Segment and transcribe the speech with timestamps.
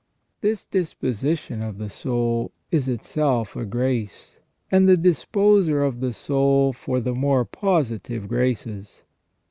[0.41, 4.39] This disposition of the soul is itself a grace,
[4.71, 9.03] and the dis poser of the soul for the more positive graces.